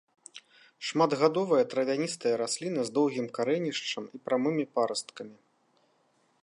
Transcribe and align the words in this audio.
Шматгадовая 0.91 1.59
травяністая 1.73 2.31
расліна 2.43 2.81
з 2.89 2.95
доўгім 2.97 3.27
карэнішчам 3.39 4.03
і 4.19 4.23
прамымі 4.27 4.63
парасткамі. 4.79 5.37